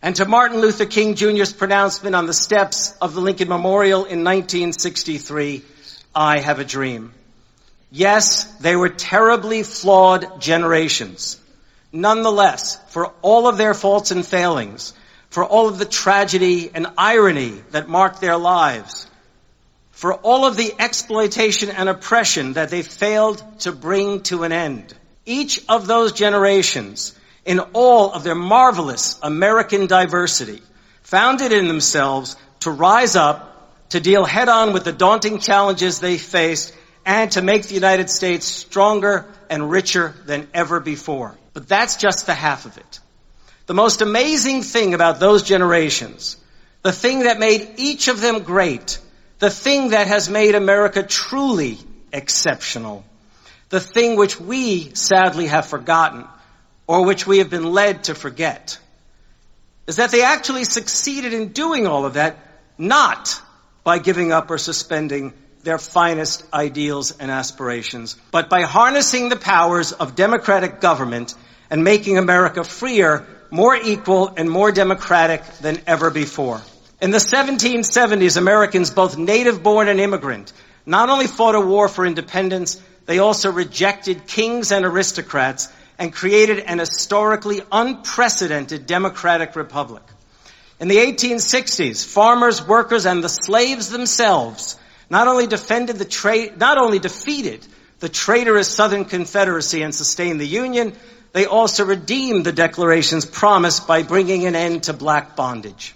and 0.02 0.16
to 0.16 0.26
Martin 0.26 0.62
Luther 0.62 0.86
King 0.86 1.16
Jr.'s 1.16 1.52
pronouncement 1.52 2.16
on 2.16 2.26
the 2.26 2.34
steps 2.34 2.96
of 3.02 3.14
the 3.14 3.22
Lincoln 3.22 3.50
Memorial 3.50 4.06
in 4.06 4.24
1963, 4.24 5.62
I 6.16 6.40
have 6.40 6.60
a 6.60 6.64
dream. 6.64 7.14
Yes, 7.92 8.46
they 8.60 8.76
were 8.76 8.90
terribly 8.90 9.64
flawed 9.64 10.40
generations. 10.40 11.38
Nonetheless, 11.92 12.80
for 12.92 13.08
all 13.22 13.48
of 13.48 13.58
their 13.58 13.74
faults 13.74 14.12
and 14.12 14.26
failings, 14.26 14.94
for 15.32 15.44
all 15.44 15.68
of 15.68 15.78
the 15.78 15.86
tragedy 15.86 16.72
and 16.74 16.88
irony 16.98 17.62
that 17.72 17.90
marked 17.90 18.22
their 18.22 18.38
lives, 18.38 19.06
for 19.92 20.14
all 20.14 20.46
of 20.46 20.56
the 20.56 20.74
exploitation 20.80 21.70
and 21.70 21.90
oppression 21.90 22.54
that 22.54 22.70
they 22.70 22.84
failed 22.84 23.44
to 23.60 23.74
bring 23.74 24.22
to 24.22 24.44
an 24.44 24.54
end, 24.54 24.94
each 25.26 25.62
of 25.68 25.88
those 25.88 26.14
generations 26.14 27.19
in 27.46 27.60
all 27.74 28.12
of 28.12 28.24
their 28.24 28.36
marvelous 28.36 29.20
American 29.22 29.88
diversity, 29.88 30.62
founded 31.04 31.52
in 31.52 31.68
themselves 31.68 32.36
to 32.62 32.72
rise 32.72 33.16
up, 33.16 33.90
to 33.90 34.00
deal 34.00 34.26
head 34.26 34.50
on 34.50 34.74
with 34.74 34.84
the 34.84 34.92
daunting 34.92 35.40
challenges 35.40 36.00
they 36.00 36.18
faced, 36.18 36.74
and 37.06 37.32
to 37.32 37.42
make 37.42 37.64
the 37.64 37.74
United 37.74 38.10
States 38.10 38.46
stronger 38.46 39.26
and 39.50 39.70
richer 39.70 40.14
than 40.26 40.48
ever 40.54 40.80
before. 40.80 41.38
But 41.54 41.68
that's 41.68 41.96
just 41.96 42.26
the 42.26 42.36
half 42.36 42.66
of 42.66 42.78
it. 42.78 43.00
The 43.66 43.74
most 43.74 44.02
amazing 44.02 44.64
thing 44.64 44.94
about 44.94 45.20
those 45.20 45.44
generations, 45.44 46.38
the 46.82 46.92
thing 46.92 47.20
that 47.22 47.40
made 47.40 47.74
each 47.78 48.08
of 48.08 48.22
them 48.22 48.44
great, 48.44 49.00
the 49.40 49.50
thing 49.50 49.90
that 49.90 50.08
has 50.08 50.30
made 50.30 50.56
America 50.56 51.04
truly 51.04 51.78
exceptional, 52.12 53.04
the 53.70 53.80
thing 53.80 54.16
which 54.16 54.40
we 54.40 54.94
sadly 54.96 55.48
have 55.48 55.66
forgotten, 55.66 56.26
or 56.90 57.06
which 57.06 57.28
we 57.28 57.38
have 57.38 57.52
been 57.52 57.72
led 57.72 58.06
to 58.06 58.16
forget, 58.16 58.80
is 59.86 59.98
that 59.98 60.10
they 60.10 60.24
actually 60.24 60.64
succeeded 60.64 61.34
in 61.34 61.50
doing 61.50 61.86
all 61.86 62.04
of 62.04 62.16
that 62.16 62.36
not 62.80 63.40
by 63.84 64.00
giving 64.00 64.32
up 64.32 64.50
or 64.50 64.58
suspending 64.58 65.32
their 65.62 65.78
finest 65.78 66.44
ideals 66.52 67.16
and 67.20 67.30
aspirations, 67.30 68.18
but 68.32 68.50
by 68.50 68.64
harnessing 68.64 69.30
the 69.30 69.36
powers 69.36 69.92
of 69.92 70.16
democratic 70.16 70.82
government 70.82 71.36
and 71.70 71.84
making 71.84 72.18
America 72.18 72.64
freer, 72.64 73.24
more 73.52 73.76
equal, 73.76 74.34
and 74.36 74.50
more 74.50 74.72
democratic 74.72 75.46
than 75.62 75.80
ever 75.86 76.10
before. 76.10 76.60
In 77.04 77.12
the 77.12 77.20
1770s, 77.20 78.36
Americans, 78.36 78.90
both 78.90 79.16
native 79.16 79.62
born 79.62 79.90
and 79.90 80.00
immigrant, 80.00 80.52
not 80.88 81.10
only 81.10 81.28
fought 81.28 81.54
a 81.54 81.62
war 81.62 81.88
for 81.88 82.04
independence, 82.04 82.82
they 83.06 83.20
also 83.20 83.52
rejected 83.52 84.26
kings 84.26 84.72
and 84.72 84.86
aristocrats 84.86 85.68
and 86.00 86.14
created 86.14 86.60
an 86.60 86.80
historically 86.80 87.62
unprecedented 87.72 88.88
democratic 88.88 89.56
republic. 89.56 90.04
In 90.80 90.88
the 90.88 90.96
1860s, 90.96 92.06
farmers, 92.06 92.66
workers, 92.66 93.06
and 93.06 93.22
the 93.22 93.28
slaves 93.30 93.90
themselves 93.90 94.78
not 95.10 95.28
only 95.28 95.46
defended 95.46 95.98
the 95.98 96.06
tra- 96.06 96.56
not 96.56 96.78
only 96.78 97.00
defeated 97.00 97.66
the 98.00 98.08
traitorous 98.08 98.70
Southern 98.70 99.04
Confederacy 99.04 99.82
and 99.82 99.94
sustained 99.94 100.40
the 100.40 100.48
Union, 100.48 100.94
they 101.34 101.46
also 101.46 101.84
redeemed 101.84 102.46
the 102.46 102.54
Declaration's 102.54 103.26
promise 103.26 103.82
by 103.82 104.04
bringing 104.04 104.46
an 104.46 104.56
end 104.56 104.84
to 104.84 104.94
black 104.94 105.36
bondage. 105.36 105.94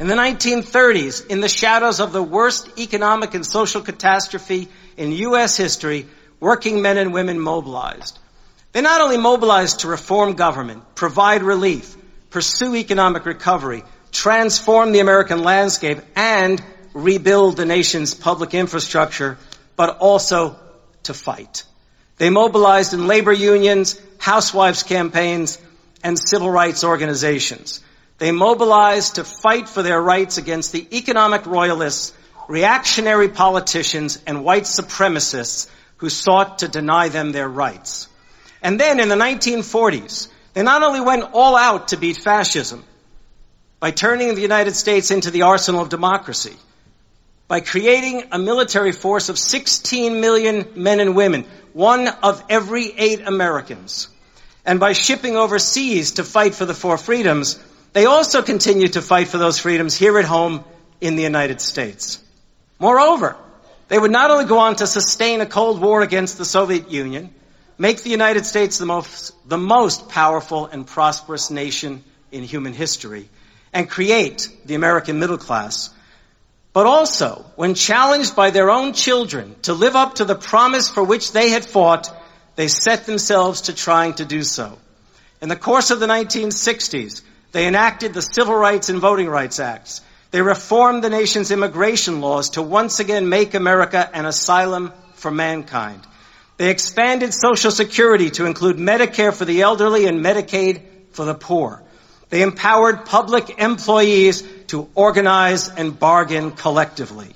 In 0.00 0.08
the 0.08 0.14
1930s, 0.14 1.28
in 1.28 1.40
the 1.40 1.48
shadows 1.48 2.00
of 2.00 2.12
the 2.12 2.22
worst 2.22 2.68
economic 2.76 3.34
and 3.34 3.46
social 3.46 3.80
catastrophe 3.82 4.68
in 4.96 5.12
U.S. 5.12 5.56
history, 5.56 6.06
working 6.40 6.82
men 6.82 6.98
and 6.98 7.14
women 7.14 7.38
mobilized. 7.38 8.18
They 8.74 8.80
not 8.80 9.00
only 9.00 9.18
mobilized 9.18 9.80
to 9.80 9.88
reform 9.88 10.32
government, 10.32 10.96
provide 10.96 11.44
relief, 11.44 11.96
pursue 12.30 12.74
economic 12.74 13.24
recovery, 13.24 13.84
transform 14.10 14.90
the 14.90 14.98
American 14.98 15.44
landscape, 15.44 15.98
and 16.16 16.60
rebuild 16.92 17.56
the 17.56 17.66
nation's 17.66 18.14
public 18.14 18.52
infrastructure, 18.52 19.38
but 19.76 19.98
also 19.98 20.58
to 21.04 21.14
fight. 21.14 21.62
They 22.16 22.30
mobilized 22.30 22.94
in 22.94 23.06
labor 23.06 23.32
unions, 23.32 23.96
housewives 24.18 24.82
campaigns, 24.82 25.56
and 26.02 26.18
civil 26.18 26.50
rights 26.50 26.82
organizations. 26.82 27.80
They 28.18 28.32
mobilized 28.32 29.14
to 29.14 29.24
fight 29.24 29.68
for 29.68 29.84
their 29.84 30.02
rights 30.02 30.36
against 30.36 30.72
the 30.72 30.84
economic 30.98 31.46
royalists, 31.46 32.12
reactionary 32.48 33.28
politicians, 33.28 34.18
and 34.26 34.44
white 34.44 34.64
supremacists 34.64 35.68
who 35.98 36.08
sought 36.10 36.58
to 36.58 36.66
deny 36.66 37.08
them 37.08 37.30
their 37.30 37.48
rights. 37.48 38.08
And 38.64 38.80
then 38.80 38.98
in 38.98 39.10
the 39.10 39.14
1940s, 39.14 40.28
they 40.54 40.62
not 40.62 40.82
only 40.82 41.02
went 41.02 41.34
all 41.34 41.54
out 41.54 41.88
to 41.88 41.98
beat 41.98 42.16
fascism 42.16 42.82
by 43.78 43.90
turning 43.90 44.34
the 44.34 44.40
United 44.40 44.74
States 44.74 45.10
into 45.10 45.30
the 45.30 45.42
arsenal 45.42 45.82
of 45.82 45.90
democracy, 45.90 46.56
by 47.46 47.60
creating 47.60 48.24
a 48.32 48.38
military 48.38 48.92
force 48.92 49.28
of 49.28 49.38
16 49.38 50.18
million 50.18 50.66
men 50.76 50.98
and 50.98 51.14
women, 51.14 51.44
one 51.74 52.08
of 52.08 52.42
every 52.48 52.90
eight 52.96 53.20
Americans, 53.20 54.08
and 54.64 54.80
by 54.80 54.94
shipping 54.94 55.36
overseas 55.36 56.12
to 56.12 56.24
fight 56.24 56.54
for 56.54 56.64
the 56.64 56.72
four 56.72 56.96
freedoms, 56.96 57.62
they 57.92 58.06
also 58.06 58.40
continued 58.40 58.94
to 58.94 59.02
fight 59.02 59.28
for 59.28 59.36
those 59.36 59.58
freedoms 59.58 59.94
here 59.94 60.18
at 60.18 60.24
home 60.24 60.64
in 61.02 61.16
the 61.16 61.22
United 61.22 61.60
States. 61.60 62.18
Moreover, 62.78 63.36
they 63.88 63.98
would 63.98 64.10
not 64.10 64.30
only 64.30 64.46
go 64.46 64.58
on 64.58 64.76
to 64.76 64.86
sustain 64.86 65.42
a 65.42 65.46
Cold 65.46 65.82
War 65.82 66.00
against 66.00 66.38
the 66.38 66.46
Soviet 66.46 66.90
Union, 66.90 67.34
make 67.78 68.02
the 68.02 68.10
United 68.10 68.46
States 68.46 68.78
the 68.78 68.86
most, 68.86 69.32
the 69.48 69.58
most 69.58 70.08
powerful 70.08 70.66
and 70.66 70.86
prosperous 70.86 71.50
nation 71.50 72.04
in 72.30 72.42
human 72.42 72.72
history, 72.72 73.28
and 73.72 73.90
create 73.90 74.48
the 74.64 74.74
American 74.74 75.18
middle 75.18 75.38
class. 75.38 75.90
But 76.72 76.86
also, 76.86 77.44
when 77.56 77.74
challenged 77.74 78.34
by 78.34 78.50
their 78.50 78.70
own 78.70 78.92
children 78.92 79.54
to 79.62 79.74
live 79.74 79.94
up 79.94 80.16
to 80.16 80.24
the 80.24 80.34
promise 80.34 80.88
for 80.88 81.04
which 81.04 81.32
they 81.32 81.50
had 81.50 81.64
fought, 81.64 82.10
they 82.56 82.68
set 82.68 83.06
themselves 83.06 83.62
to 83.62 83.74
trying 83.74 84.14
to 84.14 84.24
do 84.24 84.42
so. 84.42 84.78
In 85.40 85.48
the 85.48 85.56
course 85.56 85.90
of 85.90 86.00
the 86.00 86.06
1960s, 86.06 87.22
they 87.52 87.66
enacted 87.68 88.14
the 88.14 88.22
Civil 88.22 88.56
Rights 88.56 88.88
and 88.88 88.98
Voting 88.98 89.28
Rights 89.28 89.60
Acts. 89.60 90.00
They 90.32 90.42
reformed 90.42 91.04
the 91.04 91.10
nation's 91.10 91.52
immigration 91.52 92.20
laws 92.20 92.50
to 92.50 92.62
once 92.62 92.98
again 92.98 93.28
make 93.28 93.54
America 93.54 94.10
an 94.12 94.26
asylum 94.26 94.92
for 95.14 95.30
mankind. 95.30 96.00
They 96.56 96.70
expanded 96.70 97.34
Social 97.34 97.70
Security 97.70 98.30
to 98.30 98.46
include 98.46 98.76
Medicare 98.76 99.34
for 99.34 99.44
the 99.44 99.62
elderly 99.62 100.06
and 100.06 100.24
Medicaid 100.24 100.82
for 101.10 101.24
the 101.24 101.34
poor. 101.34 101.82
They 102.30 102.42
empowered 102.42 103.06
public 103.06 103.58
employees 103.60 104.42
to 104.68 104.88
organize 104.94 105.68
and 105.68 105.98
bargain 105.98 106.52
collectively. 106.52 107.34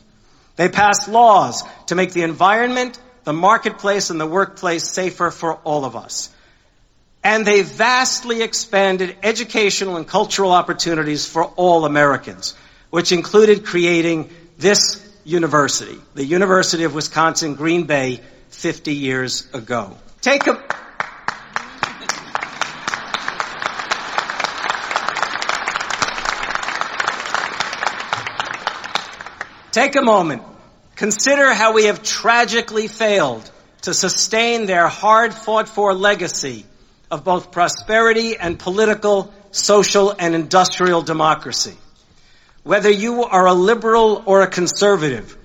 They 0.56 0.68
passed 0.68 1.08
laws 1.08 1.62
to 1.86 1.94
make 1.94 2.12
the 2.12 2.22
environment, 2.22 2.98
the 3.24 3.32
marketplace, 3.32 4.10
and 4.10 4.20
the 4.20 4.26
workplace 4.26 4.84
safer 4.84 5.30
for 5.30 5.54
all 5.54 5.84
of 5.84 5.94
us. 5.94 6.30
And 7.22 7.44
they 7.44 7.62
vastly 7.62 8.42
expanded 8.42 9.16
educational 9.22 9.96
and 9.96 10.06
cultural 10.06 10.52
opportunities 10.52 11.26
for 11.26 11.44
all 11.44 11.84
Americans, 11.84 12.54
which 12.90 13.12
included 13.12 13.64
creating 13.64 14.30
this 14.56 15.04
university, 15.24 15.98
the 16.14 16.24
University 16.24 16.84
of 16.84 16.94
Wisconsin 16.94 17.54
Green 17.54 17.84
Bay, 17.84 18.20
50 18.50 18.94
years 18.94 19.48
ago. 19.52 19.96
Take 20.20 20.46
a 20.46 20.62
Take 29.70 29.96
a 29.96 30.02
moment. 30.02 30.42
Consider 30.96 31.54
how 31.54 31.72
we 31.72 31.84
have 31.84 32.02
tragically 32.02 32.88
failed 32.88 33.48
to 33.82 33.94
sustain 33.94 34.66
their 34.66 34.88
hard 34.88 35.32
fought 35.32 35.68
for 35.68 35.94
legacy 35.94 36.66
of 37.10 37.22
both 37.22 37.52
prosperity 37.52 38.36
and 38.36 38.58
political, 38.58 39.32
social, 39.52 40.12
and 40.18 40.34
industrial 40.34 41.02
democracy. 41.02 41.76
Whether 42.64 42.90
you 42.90 43.24
are 43.24 43.46
a 43.46 43.54
liberal 43.54 44.22
or 44.26 44.42
a 44.42 44.46
conservative, 44.48 45.36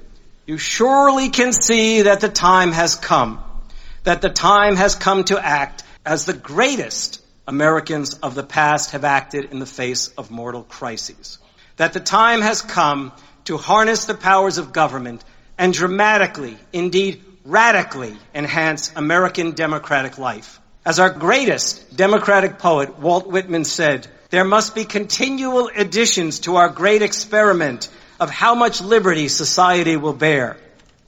you 0.46 0.58
surely 0.58 1.30
can 1.30 1.54
see 1.54 2.04
that 2.04 2.20
the 2.20 2.30
time 2.30 2.72
has 2.72 2.96
come, 2.96 3.42
that 4.04 4.22
the 4.22 4.30
time 4.30 4.76
has 4.76 4.96
come 4.96 5.24
to 5.26 5.44
act 5.44 5.84
as 6.06 6.26
the 6.26 6.34
greatest 6.34 7.22
Americans 7.48 8.16
of 8.16 8.36
the 8.36 8.44
past 8.44 8.92
have 8.92 9.06
acted 9.06 9.52
in 9.52 9.60
the 9.60 9.66
face 9.66 10.10
of 10.10 10.32
mortal 10.32 10.64
crises. 10.64 11.38
That 11.78 11.94
the 11.94 12.00
time 12.00 12.42
has 12.42 12.62
come 12.62 13.14
to 13.46 13.58
harness 13.58 14.06
the 14.06 14.14
powers 14.14 14.58
of 14.58 14.74
government 14.74 15.24
and 15.58 15.74
dramatically, 15.74 16.58
indeed 16.72 17.24
radically, 17.46 18.16
enhance 18.34 18.92
American 18.96 19.52
democratic 19.52 20.18
life. 20.18 20.60
As 20.86 21.00
our 21.00 21.10
greatest 21.10 21.96
democratic 21.96 22.60
poet, 22.60 23.00
Walt 23.00 23.28
Whitman, 23.28 23.64
said, 23.64 24.08
there 24.30 24.44
must 24.44 24.76
be 24.76 24.84
continual 24.84 25.70
additions 25.74 26.40
to 26.40 26.56
our 26.58 26.70
great 26.70 27.02
experiment 27.02 27.90
of 28.20 28.30
how 28.30 28.56
much 28.56 28.82
liberty 28.82 29.28
society 29.28 29.98
will 29.98 30.14
bear. 30.14 30.58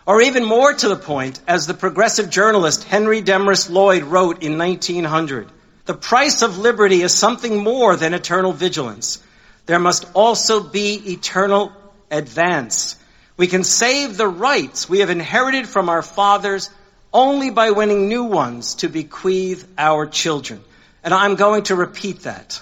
Or 0.05 0.21
even 0.21 0.45
more 0.45 0.73
to 0.73 0.87
the 0.87 0.95
point, 0.95 1.39
as 1.47 1.65
the 1.65 1.73
progressive 1.73 2.29
journalist 2.29 2.83
Henry 2.83 3.21
Demarest 3.21 3.69
Lloyd 3.69 4.03
wrote 4.03 4.43
in 4.43 4.57
1900, 4.57 5.49
the 5.85 5.95
price 5.95 6.41
of 6.41 6.57
liberty 6.57 7.01
is 7.01 7.13
something 7.13 7.63
more 7.63 7.95
than 7.95 8.13
eternal 8.13 8.53
vigilance. 8.53 9.23
There 9.65 9.79
must 9.79 10.05
also 10.13 10.61
be 10.61 11.13
eternal 11.13 11.71
advance. 12.11 12.97
We 13.37 13.47
can 13.47 13.63
save 13.63 14.17
the 14.17 14.27
rights 14.27 14.87
we 14.87 14.99
have 14.99 15.09
inherited 15.09 15.67
from 15.67 15.89
our 15.89 16.01
fathers 16.01 16.69
only 17.13 17.49
by 17.49 17.71
winning 17.71 18.07
new 18.07 18.25
ones 18.25 18.75
to 18.75 18.89
bequeath 18.89 19.67
our 19.77 20.05
children. 20.05 20.63
And 21.03 21.13
I'm 21.13 21.35
going 21.35 21.63
to 21.63 21.75
repeat 21.75 22.21
that. 22.21 22.61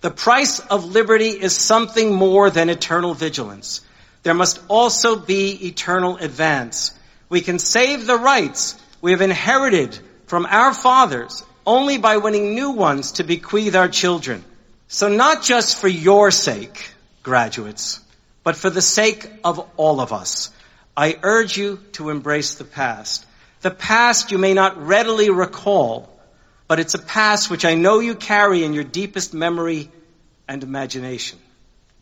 The 0.00 0.10
price 0.10 0.60
of 0.60 0.84
liberty 0.84 1.30
is 1.30 1.56
something 1.56 2.14
more 2.14 2.50
than 2.50 2.70
eternal 2.70 3.14
vigilance. 3.14 3.80
There 4.22 4.34
must 4.34 4.60
also 4.68 5.16
be 5.16 5.66
eternal 5.68 6.16
advance. 6.16 6.92
We 7.28 7.40
can 7.40 7.58
save 7.58 8.06
the 8.06 8.18
rights 8.18 8.78
we 9.00 9.12
have 9.12 9.20
inherited 9.20 9.98
from 10.26 10.46
our 10.46 10.74
fathers 10.74 11.42
only 11.66 11.98
by 11.98 12.18
winning 12.18 12.54
new 12.54 12.70
ones 12.70 13.12
to 13.12 13.24
bequeath 13.24 13.74
our 13.74 13.88
children. 13.88 14.44
So 14.88 15.08
not 15.08 15.42
just 15.42 15.78
for 15.80 15.88
your 15.88 16.30
sake, 16.30 16.90
graduates, 17.22 18.00
but 18.44 18.56
for 18.56 18.70
the 18.70 18.82
sake 18.82 19.28
of 19.42 19.66
all 19.76 20.00
of 20.00 20.12
us, 20.12 20.50
I 20.96 21.18
urge 21.22 21.56
you 21.56 21.80
to 21.92 22.10
embrace 22.10 22.54
the 22.54 22.64
past. 22.64 23.26
The 23.62 23.70
past 23.70 24.30
you 24.30 24.38
may 24.38 24.54
not 24.54 24.86
readily 24.86 25.30
recall, 25.30 26.08
but 26.68 26.80
it's 26.80 26.94
a 26.94 26.98
past 26.98 27.50
which 27.50 27.64
I 27.64 27.74
know 27.74 28.00
you 28.00 28.14
carry 28.14 28.64
in 28.64 28.72
your 28.72 28.84
deepest 28.84 29.34
memory 29.34 29.90
and 30.48 30.62
imagination. 30.62 31.38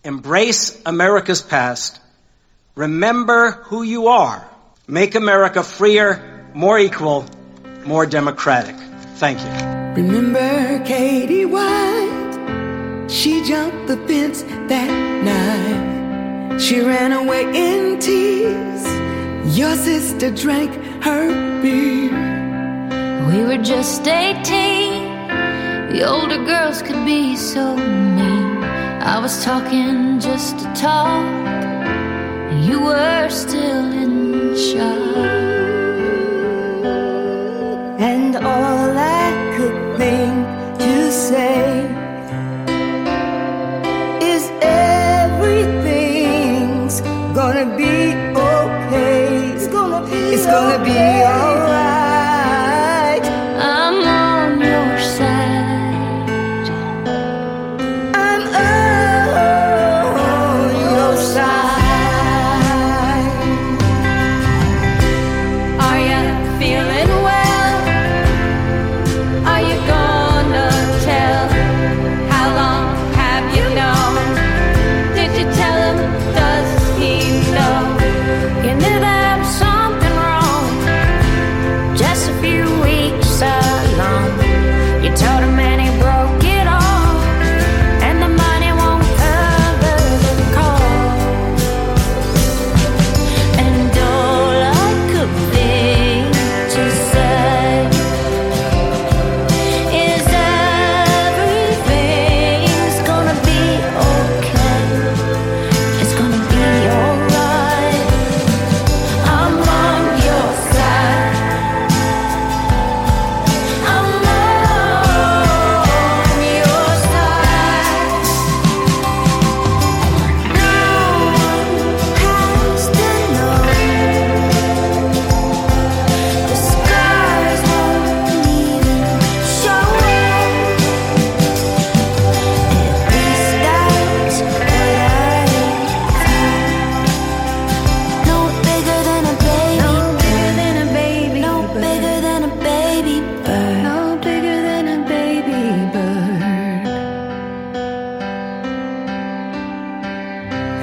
Embrace 0.03 0.81
America's 0.85 1.43
past. 1.43 2.01
Remember 2.75 3.53
who 3.53 3.83
you 3.83 4.09
are. 4.09 4.47
Make 4.87 5.15
America 5.15 5.63
freer, 5.63 6.51
more 6.55 6.79
equal, 6.79 7.27
more 7.87 8.07
democratic. 8.07 8.77
Thank 9.17 9.41
you. 9.41 10.03
Remember 10.03 10.85
Katie 10.85 11.45
White? 11.47 13.07
She 13.09 13.45
jumped 13.45 13.87
the 13.87 13.97
fence 14.09 14.43
that 14.43 14.91
night. 15.25 16.59
She 16.61 16.81
ran 16.81 17.13
away 17.13 17.43
in 17.43 17.99
tears. 17.99 19.57
Your 19.57 19.77
sister 19.77 20.31
drank 20.31 20.73
her 21.03 21.63
beer. 21.63 22.34
We 23.29 23.45
were 23.45 23.59
just 23.59 24.07
18. 24.07 25.93
The 25.93 26.03
older 26.03 26.45
girls 26.45 26.83
could 26.83 27.05
be 27.05 27.37
so 27.37 27.77
mean. 27.77 28.63
I 29.03 29.19
was 29.19 29.45
talking 29.45 30.21
just 30.21 30.59
to 30.59 30.65
talk. 30.75 31.25
And 32.51 32.65
you 32.65 32.81
were 32.81 33.29
still 33.31 33.93
in 33.93 34.57
shock. 34.57 35.44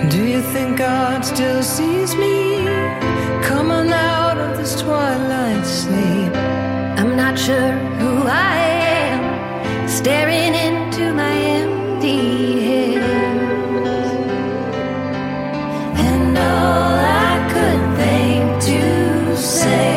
Do 0.09 0.25
you 0.25 0.41
think 0.41 0.79
God 0.79 1.23
still 1.23 1.61
sees 1.61 2.15
me 2.15 2.65
coming 3.43 3.91
out 3.93 4.37
of 4.37 4.57
this 4.57 4.81
twilight 4.81 5.65
sleep? 5.65 6.33
I'm 6.99 7.15
not 7.15 7.37
sure 7.37 7.71
who 7.99 8.23
I 8.27 8.57
am, 9.07 9.87
staring 9.87 10.55
into 10.55 11.13
my 11.13 11.33
empty 11.33 12.61
hands. 12.61 13.87
And 15.99 16.37
all 16.37 16.95
I 17.29 17.35
could 17.53 17.83
think 17.97 18.61
to 18.63 19.37
say. 19.37 19.90